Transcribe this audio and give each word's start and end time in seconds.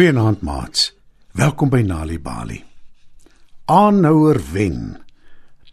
Goeienaand 0.00 0.40
maats. 0.40 0.94
Welkom 1.36 1.68
by 1.68 1.82
Nali 1.84 2.14
Bali. 2.16 2.56
Aanhouer 3.68 4.38
wen. 4.52 4.96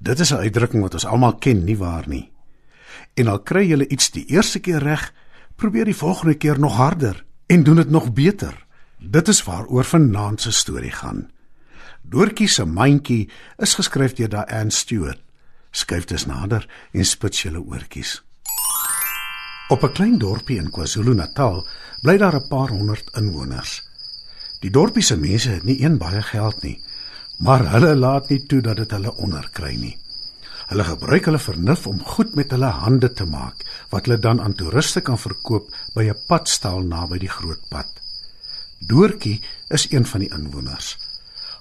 Dit 0.03 0.19
is 0.19 0.33
'n 0.33 0.43
uitdrukking 0.43 0.83
wat 0.83 0.93
ons 0.93 1.05
almal 1.05 1.35
ken, 1.35 1.63
nie 1.63 1.77
waar 1.77 2.03
nie? 2.07 2.31
En 3.13 3.27
al 3.27 3.39
kry 3.39 3.63
jy 3.69 3.87
iets 3.87 4.11
die 4.11 4.25
eerste 4.25 4.59
keer 4.59 4.83
reg, 4.83 5.13
probeer 5.55 5.85
die 5.85 5.95
volgende 5.95 6.35
keer 6.35 6.59
nog 6.59 6.75
harder 6.75 7.25
en 7.45 7.63
doen 7.63 7.75
dit 7.75 7.89
nog 7.89 8.13
beter. 8.13 8.65
Dit 8.99 9.27
is 9.27 9.43
waaroor 9.43 9.85
vanaand 9.85 10.41
se 10.41 10.51
storie 10.51 10.91
gaan. 10.91 11.31
Doortjie 12.01 12.47
se 12.47 12.65
mandjie 12.65 13.29
is 13.57 13.75
geskryf 13.75 14.13
deur 14.13 14.29
Diane 14.29 14.71
Stewart. 14.71 15.21
Skuif 15.71 16.05
dus 16.05 16.25
nader 16.25 16.69
en 16.91 17.05
spits 17.05 17.41
julle 17.41 17.61
oortjies. 17.61 18.23
Op 19.69 19.83
'n 19.83 19.91
klein 19.91 20.17
dorpie 20.17 20.57
in 20.57 20.71
KwaZulu-Natal 20.71 21.67
bly 22.01 22.17
daar 22.17 22.35
'n 22.35 22.47
paar 22.47 22.69
honderd 22.69 23.15
inwoners. 23.15 23.86
Die 24.63 24.71
dorpie 24.73 25.03
se 25.05 25.17
mense 25.21 25.51
het 25.53 25.65
nie 25.69 25.77
een 25.83 25.97
baie 26.01 26.21
geld 26.25 26.63
nie, 26.65 26.77
maar 27.37 27.65
hulle 27.75 27.93
laat 27.95 28.29
nie 28.33 28.39
toe 28.49 28.61
dat 28.65 28.79
dit 28.81 28.93
hulle 28.95 29.13
onderkry 29.21 29.75
nie. 29.77 29.93
Hulle 30.67 30.83
gebruik 30.83 31.27
hulle 31.29 31.39
vernuf 31.39 31.85
om 31.87 31.99
goed 32.03 32.33
met 32.35 32.51
hulle 32.51 32.71
hande 32.81 33.11
te 33.13 33.25
maak 33.29 33.61
wat 33.91 34.07
hulle 34.07 34.17
dan 34.19 34.41
aan 34.41 34.57
toeriste 34.57 35.01
kan 35.01 35.19
verkoop 35.21 35.69
by 35.93 36.09
'n 36.09 36.23
padstal 36.27 36.81
naby 36.81 37.19
die 37.19 37.35
groot 37.37 37.61
pad. 37.69 37.87
Doortjie 38.79 39.41
is 39.69 39.91
een 39.91 40.05
van 40.05 40.19
die 40.19 40.33
inwoners. 40.33 40.97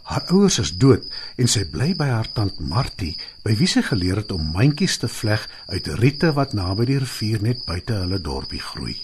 Haar 0.03 0.25
ouers 0.31 0.59
is 0.59 0.77
dood 0.77 1.05
en 1.37 1.49
sy 1.49 1.65
bly 1.65 1.95
by 1.95 2.07
haar 2.07 2.33
tant 2.33 2.61
Martie, 2.61 3.17
by 3.45 3.57
wie 3.57 3.67
sy 3.67 3.83
geleer 3.83 4.17
het 4.17 4.33
om 4.33 4.53
mandjies 4.53 4.99
te 4.99 5.09
vleg 5.09 5.49
uit 5.67 5.87
riete 5.87 6.33
wat 6.33 6.53
naby 6.53 6.85
die 6.85 6.99
rivier 6.99 7.43
net 7.43 7.65
buite 7.67 7.93
hulle 7.93 8.21
dorpie 8.21 8.61
groei. 8.61 8.97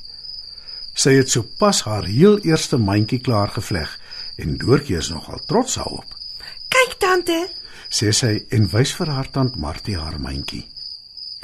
Sy 0.95 1.15
het 1.17 1.31
sopas 1.31 1.83
haar 1.87 2.05
heel 2.05 2.39
eerste 2.45 2.77
mandjie 2.79 3.21
klaar 3.21 3.48
gevleg 3.48 3.98
en 4.37 4.59
Doortjie 4.59 4.97
is 4.97 5.11
nogal 5.11 5.41
trots 5.47 5.75
daarop. 5.81 6.17
Kyk 6.69 6.99
tante, 6.99 7.49
Sê 7.93 8.09
sy 8.17 8.47
en 8.57 8.71
wys 8.73 8.95
vir 8.97 9.11
haar 9.12 9.27
tant 9.29 9.57
Martie 9.61 9.99
haar 10.01 10.17
mandjie. 10.21 10.62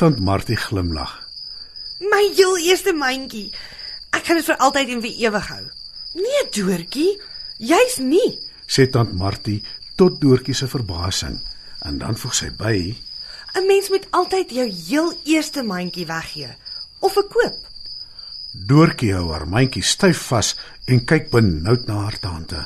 Tant 0.01 0.19
Martie 0.19 0.57
glimlag. 0.57 1.11
my 2.01 2.31
heel 2.37 2.57
eerste 2.59 2.93
mandjie. 2.95 3.53
Ek 4.15 4.25
kan 4.25 4.37
dit 4.39 4.47
vir 4.47 4.57
altyd 4.57 4.89
en 4.95 5.03
vir 5.03 5.17
ewig 5.27 5.49
hou. 5.53 5.65
Nee, 6.15 6.43
Doortjie, 6.55 7.21
jy's 7.59 7.99
nie. 7.99 8.39
Sê 8.67 8.87
tant 8.89 9.13
Martie 9.13 9.63
tot 9.97 10.21
Doortjie 10.21 10.55
se 10.55 10.69
verbasing 10.71 11.37
en 11.85 11.99
dan 11.99 12.17
voeg 12.17 12.35
sy 12.35 12.49
by: 12.51 12.97
'n 13.55 13.67
Mens 13.67 13.91
moet 13.91 14.09
altyd 14.11 14.51
jou 14.51 14.69
heel 14.71 15.13
eerste 15.25 15.63
mandjie 15.63 16.07
weggee 16.07 16.49
of 17.01 17.13
verkoop. 17.13 17.68
Doortjie 18.69 19.15
hou 19.17 19.31
haar 19.33 19.47
mandjie 19.49 19.83
styf 19.87 20.27
vas 20.29 20.53
en 20.93 21.01
kyk 21.09 21.31
benoud 21.33 21.87
na 21.89 22.03
haar 22.05 22.19
tante. 22.21 22.59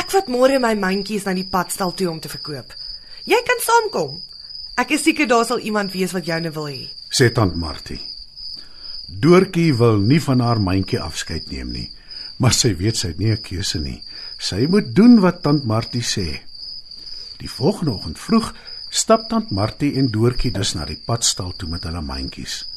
Ek 0.00 0.10
vat 0.10 0.30
môre 0.32 0.58
my 0.62 0.72
mandjies 0.78 1.26
na 1.26 1.34
die 1.36 1.46
padstal 1.52 1.92
toe 1.94 2.08
om 2.10 2.18
te 2.22 2.30
verkoop. 2.32 2.72
Jy 3.30 3.38
kan 3.46 3.62
saamkom. 3.62 4.16
Ek 4.80 4.94
is 4.96 5.04
seker 5.06 5.28
daar 5.30 5.44
sal 5.46 5.62
iemand 5.62 5.92
wees 5.94 6.14
wat 6.16 6.26
joune 6.26 6.50
wil 6.56 6.66
hê. 6.70 6.80
Sê 7.14 7.28
tant 7.34 7.54
Martie. 7.54 8.00
Doortjie 9.22 9.74
wil 9.78 10.00
nie 10.02 10.20
van 10.24 10.42
haar 10.42 10.62
mandjie 10.62 10.98
afskeid 11.02 11.50
neem 11.50 11.70
nie, 11.74 11.86
maar 12.38 12.54
sy 12.56 12.72
weet 12.78 12.98
sy 12.98 13.12
het 13.12 13.18
nie 13.18 13.30
'n 13.30 13.42
keuse 13.42 13.78
nie. 13.78 14.02
Sy 14.38 14.66
moet 14.66 14.94
doen 14.94 15.20
wat 15.20 15.42
tant 15.42 15.64
Martie 15.64 16.02
sê. 16.02 16.40
Die 17.38 17.50
volgende 17.50 17.92
oggend 17.92 18.18
vroeg 18.18 18.54
stap 18.90 19.28
tant 19.28 19.50
Martie 19.50 19.94
en 19.98 20.10
Doortjie 20.10 20.50
dus 20.50 20.74
na 20.74 20.84
die 20.84 21.02
padstal 21.06 21.52
toe 21.52 21.68
met 21.68 21.84
hulle 21.84 22.02
mandjies. 22.02 22.69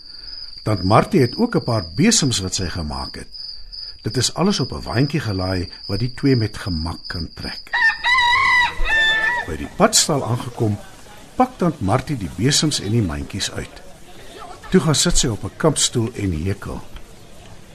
Tant 0.64 0.84
Martie 0.84 1.20
het 1.22 1.36
ook 1.36 1.56
'n 1.56 1.64
paar 1.64 1.86
besems 1.96 2.40
wat 2.40 2.56
sy 2.56 2.70
gemaak 2.70 3.16
het. 3.16 3.28
Dit 4.02 4.18
is 4.18 4.34
alles 4.34 4.60
op 4.60 4.72
'n 4.72 4.82
waandjie 4.82 5.20
gelaai 5.20 5.70
wat 5.88 6.00
die 6.00 6.14
twee 6.14 6.36
met 6.36 6.58
gemak 6.58 7.00
kan 7.08 7.30
trek. 7.34 7.62
By 9.48 9.58
die 9.58 9.70
padstal 9.76 10.24
aangekom, 10.26 10.78
pak 11.36 11.50
tant 11.58 11.82
Martie 11.82 12.18
die 12.18 12.30
besems 12.36 12.80
en 12.80 12.92
die 12.92 13.02
mandjies 13.02 13.52
uit. 13.52 13.82
Toe 14.70 14.82
gaan 14.82 14.96
sit 14.96 15.18
sy 15.18 15.28
op 15.28 15.44
'n 15.44 15.58
kampstoel 15.58 16.14
en 16.14 16.44
hekel. 16.46 16.82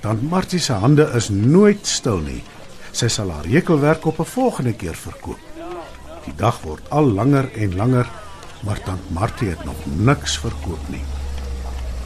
Tant 0.00 0.22
Martie 0.22 0.59
se 0.59 0.72
hande 0.72 1.10
is 1.15 1.28
nooit 1.28 1.87
stil 1.87 2.19
nie. 2.19 2.43
Sy 2.93 3.09
sal 3.09 3.31
haar 3.31 3.44
hekelwerk 3.44 4.05
op 4.05 4.19
'n 4.19 4.25
volgende 4.25 4.72
keer 4.72 4.94
verkoop. 4.94 5.38
Die 6.25 6.34
dag 6.37 6.60
word 6.62 6.91
al 6.91 7.05
langer 7.12 7.53
en 7.53 7.76
langer, 7.76 8.09
maar 8.60 8.82
tant 8.82 9.10
Martie 9.10 9.49
het 9.49 9.65
nog 9.65 9.87
niks 9.97 10.38
verkoop 10.38 10.88
nie. 10.88 11.18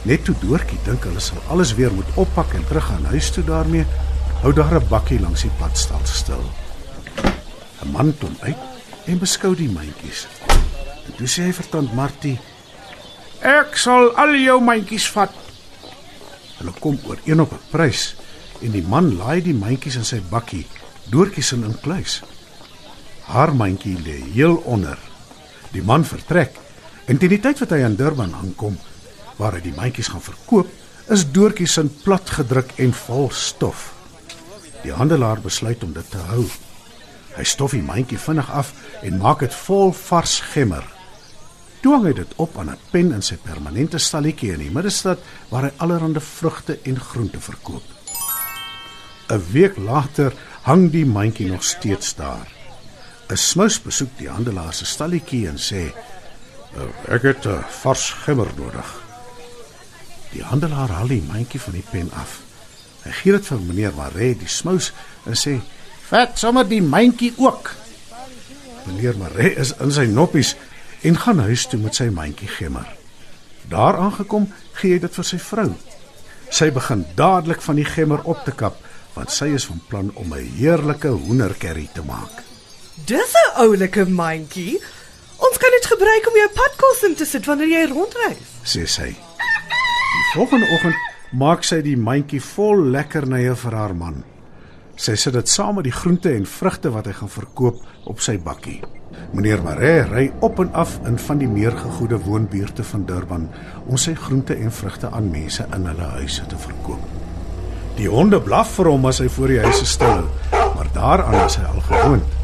Net 0.03 0.25
toe 0.27 0.35
Doortjie 0.41 0.79
dink 0.83 1.05
hulle 1.07 1.21
sal 1.23 1.39
alles 1.53 1.71
weer 1.77 1.93
moet 1.95 2.17
oppak 2.19 2.51
en 2.57 2.65
terug 2.67 2.83
gaan 2.89 3.05
huis 3.13 3.29
toe 3.31 3.43
daarmee, 3.47 3.85
hou 4.43 4.51
daar 4.53 4.75
'n 4.75 4.89
bakkie 4.89 5.19
langs 5.19 5.41
die 5.41 5.55
padstal 5.59 6.03
stil. 6.03 6.43
'n 7.81 7.91
Man 7.91 8.13
kom 8.19 8.35
uit 8.41 8.57
en 9.05 9.19
beskou 9.19 9.55
die 9.55 9.69
mandjies. 9.69 10.27
Toe 11.17 11.27
sê 11.27 11.45
hy 11.47 11.53
vir 11.53 11.67
tant 11.69 11.93
Martie: 11.93 12.39
"Ek 13.41 13.77
sal 13.77 14.11
al 14.15 14.35
jou 14.35 14.59
mandjies 14.61 15.07
vat." 15.11 15.31
Hulle 16.57 16.73
kom 16.79 16.99
ooreen 17.07 17.41
op 17.41 17.53
'n 17.53 17.59
prys 17.71 18.15
en 18.61 18.71
die 18.71 18.87
man 18.87 19.15
laai 19.17 19.41
die 19.41 19.53
mandjies 19.53 19.95
in 19.95 20.05
sy 20.05 20.21
bakkie, 20.29 20.67
Doortjie 21.11 21.43
se 21.43 21.55
inkluis. 21.55 22.21
Haar 23.27 23.55
mandjie 23.55 23.97
lê 24.05 24.33
heel 24.33 24.55
onder. 24.65 24.97
Die 25.71 25.81
man 25.81 26.05
vertrek 26.05 26.51
en 27.05 27.17
teen 27.17 27.29
die 27.29 27.39
tyd 27.39 27.59
wat 27.59 27.69
hy 27.69 27.83
aan 27.83 27.95
Durban 27.95 28.33
aankom, 28.33 28.77
waar 29.37 29.53
hy 29.53 29.61
die 29.61 29.75
mandjies 29.75 30.11
gaan 30.13 30.21
verkoop, 30.21 30.67
is 31.11 31.25
Doortjie 31.31 31.67
se 31.67 31.83
plat 32.03 32.29
gedruk 32.29 32.71
en 32.79 32.93
vol 32.93 33.29
stof. 33.31 33.91
Die 34.83 34.93
handelaar 34.93 35.41
besluit 35.43 35.83
om 35.83 35.93
dit 35.93 36.09
te 36.11 36.21
hou. 36.31 36.45
Hy 37.35 37.43
stof 37.43 37.73
die 37.75 37.83
mandjie 37.83 38.19
vinnig 38.19 38.49
af 38.51 38.73
en 39.01 39.17
maak 39.21 39.39
dit 39.43 39.55
vol 39.65 39.93
vars 39.95 40.39
gemmer. 40.53 40.83
Toe 41.83 41.97
hy 42.05 42.13
dit 42.15 42.33
op 42.39 42.57
aan 42.57 42.69
'n 42.71 42.79
pen 42.91 43.11
in 43.11 43.21
sy 43.21 43.35
permanente 43.35 43.97
stalletjie 43.97 44.53
in 44.53 44.59
die 44.59 44.71
middestad 44.71 45.19
waar 45.49 45.63
hy 45.63 45.71
allerlei 45.77 46.19
vrugte 46.19 46.79
en 46.83 46.99
groente 46.99 47.39
verkoop. 47.39 47.83
'n 49.29 49.43
Week 49.51 49.77
later 49.77 50.33
hang 50.61 50.91
die 50.91 51.05
mandjie 51.05 51.49
nog 51.51 51.63
steeds 51.63 52.15
daar. 52.15 52.47
'n 53.29 53.37
Smous 53.37 53.81
besoek 53.81 54.17
die 54.17 54.29
handelaar 54.29 54.73
se 54.73 54.85
stalletjie 54.85 55.47
en 55.47 55.57
sê: 55.57 55.91
"Nou, 56.75 56.89
"Ek 57.07 57.21
het 57.21 57.45
'n 57.45 57.63
vars 57.81 58.11
gemmer 58.11 58.47
nodig." 58.57 59.12
Die 60.33 60.43
handelaar 60.43 60.89
haal 60.89 61.11
die 61.11 61.21
mandjie 61.21 61.61
van 61.61 61.77
die 61.77 61.85
pen 61.91 62.09
af. 62.17 62.39
Hy 63.03 63.11
gee 63.19 63.35
dit 63.35 63.47
vir 63.51 63.61
meneer 63.61 63.95
Maree, 63.97 64.35
die 64.39 64.49
smous, 64.49 64.91
en 65.29 65.37
sê: 65.37 65.59
"Vat 66.09 66.39
sommer 66.39 66.67
die 66.67 66.81
mandjie 66.81 67.33
ook." 67.37 67.73
Meneer 68.87 69.17
Maree 69.17 69.55
is 69.55 69.73
in 69.79 69.91
sy 69.91 70.05
noppies 70.05 70.55
en 71.03 71.19
gaan 71.19 71.39
huis 71.39 71.67
toe 71.67 71.79
met 71.79 71.95
sy 71.95 72.09
mandjie 72.09 72.47
gemmer. 72.47 72.87
Daar 73.69 73.97
aangekom, 73.97 74.47
gee 74.79 74.93
hy 74.93 74.99
dit 74.99 75.15
vir 75.15 75.27
sy 75.27 75.39
vrou. 75.39 75.69
Sy 76.49 76.71
begin 76.71 77.05
dadelik 77.15 77.61
van 77.61 77.75
die 77.75 77.87
gemmer 77.87 78.23
op 78.23 78.43
te 78.45 78.51
kap, 78.51 78.77
want 79.13 79.31
sy 79.31 79.51
is 79.55 79.65
van 79.65 79.81
plan 79.89 80.11
om 80.15 80.33
'n 80.33 80.55
heerlike 80.57 81.07
hoenderkerry 81.07 81.89
te 81.93 82.01
maak. 82.01 82.43
Dis 83.05 83.33
'n 83.33 83.59
oulike 83.59 84.05
mandjie. 84.05 84.81
Ons 85.37 85.57
kan 85.57 85.71
dit 85.71 85.85
gebruik 85.85 86.27
om 86.27 86.35
jou 86.35 86.49
padkos 86.53 87.03
in 87.03 87.15
te 87.15 87.25
sit 87.25 87.45
wanneer 87.45 87.67
jy 87.67 87.87
rondreis. 87.91 88.47
sê 88.63 88.85
sy. 88.87 89.15
Volgende 90.33 90.65
oggend 90.73 90.95
maak 91.37 91.61
sy 91.61 91.77
die 91.85 91.93
mandjie 91.93 92.39
vol 92.41 92.87
lekkernye 92.89 93.51
vir 93.53 93.75
haar 93.77 93.91
man. 93.93 94.15
Sy 94.97 95.13
sit 95.13 95.35
dit 95.37 95.49
saam 95.49 95.75
met 95.77 95.85
die 95.85 95.93
groente 95.93 96.31
en 96.33 96.47
vrugte 96.49 96.89
wat 96.95 97.05
hy 97.05 97.13
gaan 97.19 97.29
verkoop 97.29 97.83
op 98.09 98.23
sy 98.25 98.39
bakkie. 98.41 98.79
Meneer 99.37 99.61
Maree 99.61 99.99
ry 100.09 100.23
op 100.41 100.57
en 100.63 100.71
af 100.73 100.95
in 101.05 101.19
van 101.21 101.37
die 101.37 101.49
meer 101.49 101.77
gegoede 101.77 102.17
woonbuurte 102.25 102.85
van 102.89 103.05
Durban 103.05 103.45
om 103.85 103.99
sy 104.01 104.15
groente 104.17 104.57
en 104.57 104.73
vrugte 104.73 105.11
aan 105.13 105.29
mense 105.29 105.67
in 105.69 105.85
hulle 105.91 106.09
huise 106.15 106.47
te 106.49 106.57
verkoop. 106.65 107.05
Die 107.99 108.09
honde 108.09 108.41
blaf 108.41 108.73
vir 108.79 108.89
hom 108.89 109.05
as 109.05 109.21
hy 109.21 109.29
voor 109.37 109.53
die 109.53 109.61
huise 109.67 109.85
stil, 109.85 110.25
maar 110.73 110.89
daaraan 110.97 111.43
is 111.43 111.59
hy 111.61 111.69
al 111.69 111.85
gewoond. 111.91 112.41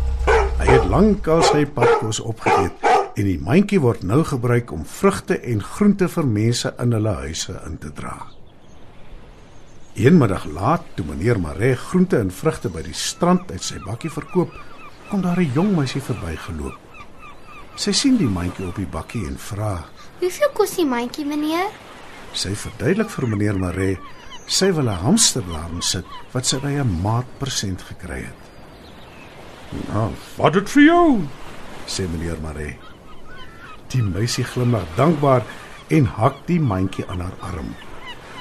Hy 0.61 0.69
het 0.75 0.85
lankal 0.93 1.41
sy 1.49 1.65
padkos 1.73 2.21
opgeëet 2.21 2.88
en 3.19 3.27
die 3.27 3.39
mandjie 3.43 3.81
word 3.83 4.05
nou 4.07 4.21
gebruik 4.23 4.71
om 4.71 4.85
vrugte 4.87 5.35
en 5.51 5.63
groente 5.63 6.07
vir 6.07 6.27
mense 6.27 6.71
in 6.79 6.93
hulle 6.95 7.15
huise 7.25 7.55
in 7.67 7.75
te 7.83 7.91
dra. 7.95 8.15
Eenmiddag 9.99 10.45
laat, 10.55 10.85
toe 10.95 11.03
meneer 11.07 11.39
Maree 11.43 11.75
groente 11.75 12.19
en 12.21 12.31
vrugte 12.31 12.71
by 12.71 12.85
die 12.85 12.95
strand 12.95 13.51
uit 13.51 13.65
sy 13.65 13.81
bakkie 13.83 14.11
verkoop, 14.13 14.53
kom 15.09 15.21
daar 15.21 15.41
'n 15.41 15.51
jong 15.53 15.75
meisie 15.75 16.01
verbygeloop. 16.01 16.79
Sy 17.75 17.91
sien 17.91 18.17
die 18.17 18.27
mandjie 18.27 18.67
op 18.67 18.75
die 18.75 18.87
bakkie 18.87 19.25
en 19.27 19.37
vra: 19.37 19.85
Hoeveel 20.19 20.51
kos 20.53 20.75
die 20.75 20.85
mandjie, 20.85 21.25
meneer? 21.25 21.67
Sy 22.33 22.55
verduidelik 22.55 23.09
vir 23.09 23.27
meneer 23.27 23.57
Maree 23.57 23.97
sy 24.47 24.71
wil 24.71 24.89
'n 24.89 25.03
hamster 25.03 25.43
daarin 25.43 25.81
sit 25.81 26.05
wat 26.31 26.45
sy 26.45 26.59
by 26.59 26.79
'n 26.79 27.01
maat 27.01 27.25
persent 27.37 27.81
gekry 27.81 28.23
het. 28.23 28.41
"Nou, 29.93 30.11
wat 30.37 30.53
dit 30.53 30.69
vir 30.69 30.83
jou?" 30.83 31.27
sê 31.85 32.07
meneer 32.07 32.37
Maree. 32.41 32.88
Die 33.89 34.03
meisie 34.05 34.43
glimlag 34.45 34.85
dankbaar 34.95 35.45
en 35.89 36.05
hak 36.05 36.43
die 36.45 36.59
mandjie 36.61 37.07
aan 37.09 37.23
haar 37.25 37.37
arm. 37.41 37.71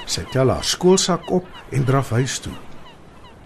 Sy 0.05 0.25
tel 0.33 0.51
haar 0.53 0.65
skoolsak 0.65 1.29
op 1.33 1.47
en 1.73 1.85
draf 1.85 2.11
huis 2.13 2.37
toe. 2.43 2.53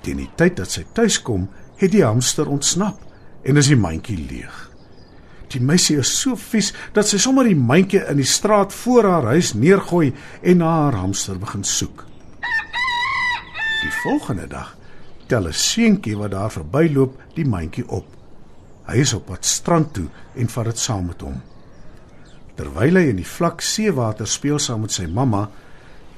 Teen 0.03 0.19
die 0.19 0.29
tyd 0.39 0.57
dat 0.59 0.71
sy 0.71 0.83
tuis 0.95 1.21
kom, 1.23 1.47
het 1.79 1.93
die 1.93 2.03
hamster 2.03 2.49
ontsnap 2.51 2.99
en 3.43 3.59
is 3.59 3.71
die 3.71 3.79
mandjie 3.79 4.19
leeg. 4.19 4.55
Die 5.53 5.61
meisie 5.61 5.99
is 6.01 6.11
so 6.17 6.35
vies 6.39 6.71
dat 6.95 7.07
sy 7.07 7.19
sommer 7.21 7.47
die 7.47 7.59
mandjie 7.59 8.01
in 8.09 8.19
die 8.19 8.27
straat 8.27 8.73
voor 8.73 9.07
haar 9.07 9.29
huis 9.35 9.53
neergooi 9.53 10.11
en 10.41 10.59
na 10.63 10.71
haar 10.85 10.99
hamster 11.03 11.39
begin 11.39 11.63
soek. 11.63 12.05
Die 13.83 13.93
volgende 14.01 14.47
dag 14.47 14.75
tel 15.27 15.47
'n 15.47 15.53
seentjie 15.53 16.17
wat 16.17 16.31
daar 16.31 16.51
verbyloop 16.51 17.15
die 17.35 17.45
mandjie 17.45 17.87
op. 17.87 18.05
Hy 18.87 18.97
is 18.97 19.13
op 19.13 19.25
pad 19.25 19.45
strand 19.45 19.93
toe 19.93 20.07
en 20.35 20.49
vat 20.49 20.65
dit 20.65 20.77
saam 20.77 21.05
met 21.05 21.21
hom. 21.21 21.41
Terwyl 22.57 22.99
hy 22.99 23.07
in 23.09 23.17
die 23.17 23.27
vlak 23.27 23.63
seewater 23.65 24.29
speel 24.29 24.59
saam 24.61 24.83
met 24.85 24.93
sy 24.93 25.07
mamma, 25.09 25.47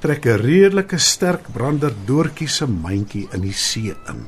trek 0.03 0.25
'n 0.27 0.41
redelike 0.41 0.97
sterk 0.99 1.47
brander 1.53 1.93
doortjie 2.05 2.47
se 2.47 2.65
mandjie 2.67 3.27
in 3.33 3.41
die 3.41 3.53
see 3.53 3.95
in. 4.11 4.27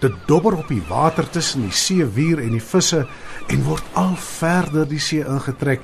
Dit 0.00 0.14
dobber 0.26 0.54
op 0.54 0.68
die 0.68 0.82
water 0.88 1.26
tussen 1.30 1.62
die 1.66 1.74
seewier 1.74 2.38
en 2.38 2.52
die 2.54 2.62
visse 2.62 3.06
en 3.48 3.64
word 3.64 3.84
al 3.94 4.14
verder 4.16 4.86
die 4.86 5.00
see 5.00 5.24
ingetrek 5.26 5.82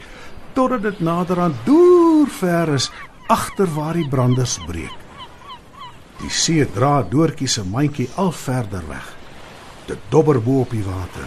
totdat 0.54 0.82
dit 0.82 1.00
nader 1.00 1.40
aan 1.40 1.56
deur 1.66 2.30
ver 2.30 2.74
is 2.74 2.90
agter 3.28 3.66
waar 3.74 3.94
die 3.94 4.08
branders 4.08 4.58
breek. 4.66 4.94
Die 6.20 6.30
see 6.30 6.64
dra 6.64 7.02
doortjie 7.02 7.48
se 7.48 7.64
mandjie 7.64 8.08
al 8.16 8.30
verder 8.32 8.86
weg. 8.88 9.10
Dit 9.86 9.98
dobber 10.10 10.40
bo 10.40 10.60
op 10.60 10.70
die 10.70 10.84
water. 10.86 11.26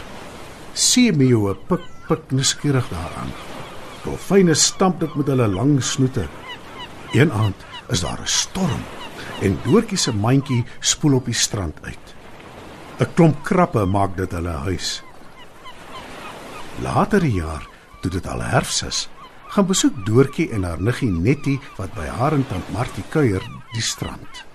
Seemeeue 0.73 1.55
pik 1.67 1.83
pik 2.07 2.31
nuuskierig 2.31 2.87
daaraan. 2.89 3.56
Dolfyne 4.07 4.55
stamp 4.55 5.01
dit 5.03 5.15
met 5.19 5.27
hulle 5.27 5.47
lang 5.51 5.73
snoete. 5.83 6.23
Een 7.11 7.31
aand 7.31 7.65
is 7.91 8.01
daar 8.05 8.21
'n 8.21 8.33
storm 8.41 8.83
en 9.41 9.59
doortjie 9.63 9.97
se 9.97 10.13
mandjie 10.13 10.65
spoel 10.79 11.13
op 11.13 11.25
die 11.25 11.33
strand 11.33 11.75
uit. 11.81 12.15
'n 12.99 13.13
Klomp 13.13 13.43
krappe 13.43 13.85
maak 13.85 14.17
dit 14.17 14.31
hulle 14.31 14.55
huis. 14.67 15.03
Later 16.81 17.19
die 17.19 17.33
jaar, 17.33 17.67
toe 18.01 18.11
dit 18.11 18.27
al 18.27 18.41
herfs 18.41 18.81
is, 18.81 19.09
gaan 19.47 19.65
besoek 19.65 20.05
Doortjie 20.05 20.51
en 20.51 20.63
haar 20.63 20.81
niggie 20.81 21.11
Nettie 21.11 21.59
wat 21.77 21.93
by 21.93 22.05
haar 22.05 22.33
en 22.33 22.47
tant 22.47 22.71
Martie 22.71 23.03
kuier, 23.09 23.43
die 23.73 23.81
strand. 23.81 24.45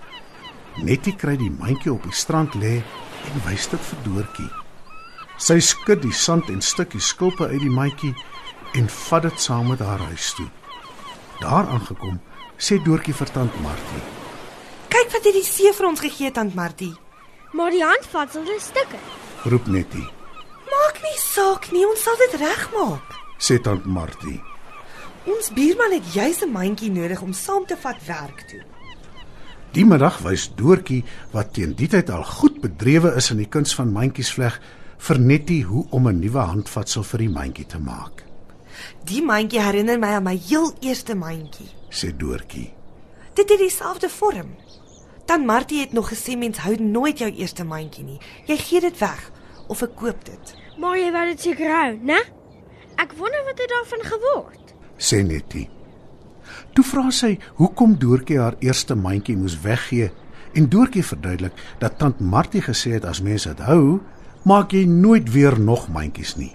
Nettie 0.75 1.15
kry 1.15 1.37
die 1.37 1.51
mandjie 1.59 1.93
op 1.93 2.03
die 2.03 2.13
strand 2.13 2.53
lê 2.53 2.81
en 3.27 3.41
wys 3.45 3.67
dit 3.67 3.81
vir 3.81 3.99
Doortjie. 4.03 4.51
Sy 5.37 5.59
skud 5.59 6.01
die 6.01 6.13
sand 6.13 6.49
en 6.49 6.61
stukkies 6.61 7.07
skulpe 7.07 7.47
uit 7.47 7.61
die 7.61 7.69
mandjie 7.69 8.15
en 8.73 8.89
vat 8.89 9.21
dit 9.21 9.39
saam 9.39 9.67
met 9.67 9.79
haar 9.79 9.99
huis 9.99 10.33
toe. 10.33 10.47
Daar 11.39 11.67
aangekom, 11.67 12.19
sê 12.57 12.79
Doortjie 12.83 13.13
vir 13.13 13.31
tant 13.31 13.61
Martie: 13.61 14.03
Kyk 14.93 15.11
wat 15.13 15.23
het 15.25 15.33
die 15.33 15.45
see 15.45 15.73
vir 15.73 15.87
ons 15.87 15.99
gegee, 15.99 16.31
tant 16.31 16.55
Martie. 16.55 16.93
Maar 17.53 17.71
die 17.71 17.83
handvatsel 17.85 18.47
is 18.55 18.69
stukke. 18.71 18.97
"Roep 19.43 19.67
Nettie," 19.67 20.09
Maak 20.73 21.01
nie 21.03 21.19
saak 21.19 21.71
nie, 21.71 21.85
ons 21.87 22.03
sal 22.03 22.17
dit 22.17 22.39
regmaak. 22.41 23.19
sê 23.37 23.59
tant 23.61 23.85
Martie. 23.85 24.41
Ons 25.25 25.51
buurman 25.55 25.91
het 25.91 26.13
juis 26.13 26.41
'n 26.43 26.51
mandjie 26.51 26.91
nodig 26.91 27.21
om 27.21 27.33
saam 27.33 27.65
te 27.65 27.77
vat 27.77 28.05
werk 28.05 28.47
toe. 28.49 28.61
Die 29.71 29.85
middag 29.85 30.17
wys 30.17 30.51
Doortjie 30.55 31.03
wat 31.31 31.53
teen 31.53 31.73
die 31.73 31.87
tyd 31.87 32.09
al 32.09 32.23
goed 32.23 32.61
bedrewe 32.61 33.15
is 33.15 33.31
in 33.31 33.37
die 33.37 33.49
kuns 33.49 33.75
van 33.75 33.91
mandjiesvleg 33.91 34.59
vir 34.97 35.19
Nettie 35.19 35.63
hoe 35.63 35.85
om 35.89 36.07
'n 36.07 36.19
nuwe 36.19 36.39
handvatsel 36.39 37.03
vir 37.03 37.19
die 37.19 37.29
mandjie 37.29 37.65
te 37.65 37.79
maak. 37.79 38.23
Die 39.07 39.21
mandjie 39.21 39.61
herinner 39.61 39.99
my 39.99 40.13
aan 40.17 40.23
my 40.23 40.35
heel 40.47 40.71
eerste 40.81 41.15
mandjie. 41.15 41.69
Sê 41.89 42.11
Doortjie. 42.17 42.71
Dit 43.33 43.49
het 43.49 43.59
dieselfde 43.59 44.09
vorm. 44.09 44.55
Tant 45.25 45.45
Martie 45.45 45.79
het 45.79 45.93
nog 45.93 46.09
gesê 46.11 46.37
mens 46.37 46.57
hou 46.65 46.75
nooit 46.81 47.19
jou 47.19 47.29
eerste 47.31 47.63
mandjie 47.63 48.03
nie. 48.03 48.19
Jy 48.45 48.57
gee 48.57 48.81
dit 48.81 48.97
weg 48.99 49.31
of 49.67 49.81
ek 49.81 49.95
koop 49.95 50.25
dit. 50.25 50.55
Maar 50.77 50.97
jy 50.97 51.11
wou 51.13 51.25
dit 51.29 51.45
seker 51.47 51.71
hou, 51.71 51.93
né? 52.01 52.19
Ek 53.01 53.15
wonder 53.17 53.45
wat 53.47 53.59
het 53.61 53.71
daarvan 53.71 54.03
geword. 54.09 54.75
sê 54.97 55.23
Nettie. 55.25 55.69
Toe 56.73 56.83
vra 56.85 57.09
sy 57.11 57.37
hoekom 57.59 57.95
Doortjie 57.99 58.39
haar 58.39 58.55
eerste 58.59 58.95
mandjie 58.95 59.35
moes 59.37 59.55
weggee 59.61 60.11
en 60.53 60.69
Doortjie 60.69 61.03
verduidelik 61.05 61.53
dat 61.79 61.97
tant 61.97 62.19
Martie 62.19 62.61
gesê 62.61 62.97
het 62.97 63.05
as 63.05 63.21
mense 63.21 63.49
dit 63.49 63.65
hou, 63.65 64.01
maak 64.45 64.73
jy 64.73 64.85
nooit 64.85 65.29
weer 65.33 65.59
nog 65.59 65.87
mandjies 65.89 66.35
nie. 66.37 66.53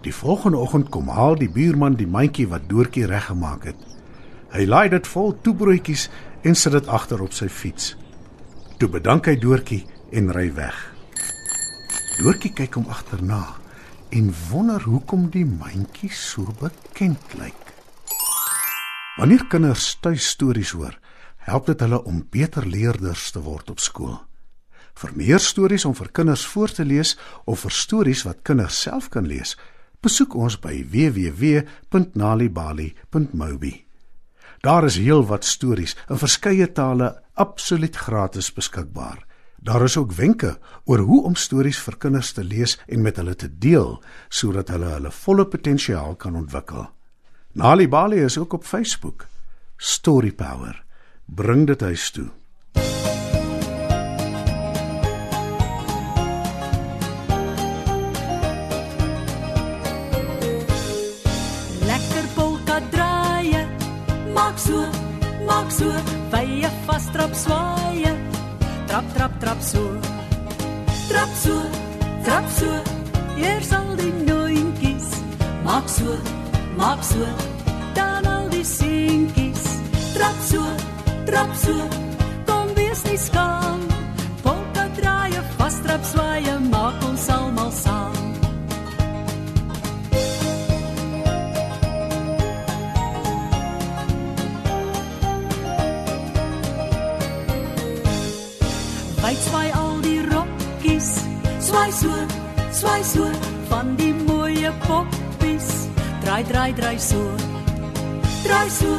Die 0.00 0.14
volgende 0.14 0.56
oggend 0.56 0.88
kom 0.88 1.08
haal 1.12 1.36
die 1.36 1.50
buurman 1.52 1.98
die 2.00 2.08
mandjie 2.08 2.46
wat 2.48 2.68
Doortjie 2.70 3.04
reggemaak 3.06 3.66
het. 3.68 3.80
Hy 4.50 4.64
laai 4.64 4.88
dit 4.88 5.06
vol 5.06 5.34
toebroodjies 5.44 6.08
en 6.42 6.56
sit 6.56 6.72
dit 6.72 6.86
agter 6.88 7.20
op 7.20 7.34
sy 7.36 7.50
fiets. 7.52 7.92
Toe 8.80 8.88
bedank 8.88 9.28
hy 9.28 9.36
Doortjie 9.36 9.84
en 10.16 10.32
ry 10.32 10.48
weg. 10.56 10.78
Doortjie 12.20 12.52
kyk 12.56 12.78
hom 12.80 12.88
agterna 12.88 13.42
en 14.16 14.32
wonder 14.48 14.82
hoekom 14.88 15.28
die 15.30 15.44
mandjie 15.44 16.10
so 16.16 16.48
bekend 16.58 17.36
lyk. 17.38 17.74
Wanneer 19.18 19.44
kinders 19.52 19.98
tuistories 20.00 20.72
hoor, 20.72 20.96
help 21.44 21.68
dit 21.68 21.84
hulle 21.84 22.00
om 22.08 22.22
beter 22.32 22.64
leerders 22.66 23.28
te 23.34 23.42
word 23.44 23.68
op 23.70 23.84
skool. 23.84 24.16
Vir 24.96 25.12
meer 25.16 25.42
stories 25.44 25.84
om 25.84 25.92
vir 25.94 26.08
kinders 26.16 26.46
voor 26.48 26.72
te 26.72 26.84
lees 26.88 27.14
of 27.44 27.66
vir 27.66 27.76
stories 27.76 28.24
wat 28.24 28.42
kinders 28.48 28.80
self 28.80 29.10
kan 29.12 29.28
lees, 29.28 29.54
besoek 30.00 30.34
ons 30.34 30.60
by 30.60 30.84
www.nalibali.mobi. 30.92 33.84
Daar 34.60 34.84
is 34.84 34.96
heelwat 35.00 35.44
stories 35.44 35.96
in 36.08 36.18
verskeie 36.20 36.72
tale 36.72 37.22
absoluut 37.34 37.96
gratis 37.96 38.52
beskikbaar. 38.52 39.28
Daar 39.60 39.84
is 39.84 39.96
ook 39.96 40.12
wenke 40.12 40.58
oor 40.84 40.98
hoe 40.98 41.24
om 41.24 41.34
stories 41.36 41.80
vir 41.84 41.96
kinders 42.00 42.32
te 42.32 42.44
lees 42.44 42.78
en 42.88 43.02
met 43.04 43.16
hulle 43.20 43.34
te 43.36 43.48
deel 43.58 43.98
sodat 44.28 44.68
hulle 44.72 44.88
hulle 44.94 45.12
volle 45.12 45.46
potensiaal 45.46 46.16
kan 46.16 46.36
ontwikkel. 46.36 46.88
Nalibali 47.52 48.24
is 48.24 48.38
ook 48.38 48.52
op 48.52 48.64
Facebook. 48.64 49.26
Story 49.76 50.32
Power. 50.32 50.84
Bring 51.24 51.66
dit 51.66 51.80
huis 51.80 52.10
toe. 52.10 52.30
So. 77.10 77.26
Dan 77.94 78.26
al 78.26 78.48
die 78.50 78.64
seentjies. 78.64 79.64
Trap 80.14 80.38
so, 80.50 80.62
trap 81.26 81.50
so. 81.54 81.76
Kom 82.46 82.74
wees 82.74 83.02
nie 83.08 83.18
skaam. 83.18 83.80
Polka 84.42 84.86
draaie, 84.98 85.42
vas 85.58 85.76
trap 85.84 86.04
swaaie, 86.12 86.54
maak 86.70 87.02
ons 87.08 87.28
almal 87.36 87.72
saam. 87.82 88.18
Wyd 99.20 99.42
swaai 99.46 99.68
al 99.78 99.98
die 100.06 100.20
rokkies, 100.32 101.10
swaai 101.66 101.90
so, 101.92 102.14
swaai 102.72 103.02
so 103.04 103.28
van 103.68 103.96
die. 103.96 104.09
Draai, 106.40 106.72
draai, 106.72 106.72
draai 106.72 106.98
so. 106.98 107.36
Draai 108.44 108.70
so, 108.70 108.96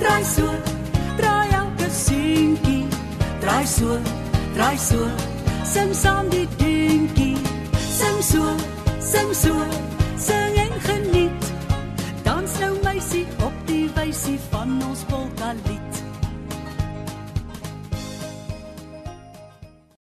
draai 0.00 0.22
so. 0.22 0.44
Draai 1.16 1.48
elke 1.58 1.88
seentjie. 1.88 2.84
Draai 3.40 3.64
so, 3.66 3.98
draai 4.54 4.76
so. 4.76 5.00
Sing 5.64 5.94
saam 5.94 6.28
die 6.28 6.46
dingetjie. 6.58 7.38
Sing 7.72 8.20
so, 8.20 8.44
sing 9.00 9.32
so. 9.32 9.54
Sing 10.18 10.58
en 10.64 10.76
geniet. 10.84 11.52
Dans 12.22 12.60
nou 12.60 12.76
meisie 12.84 13.26
op 13.40 13.56
die 13.66 13.88
wysie 13.96 14.38
van 14.50 14.76
ons 14.84 15.08
bol. 15.08 15.23